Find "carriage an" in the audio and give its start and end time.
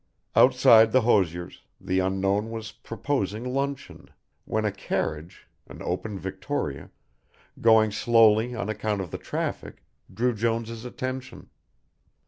4.71-5.79